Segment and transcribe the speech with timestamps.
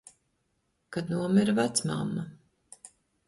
[0.95, 2.23] Kad nomira vecmamma.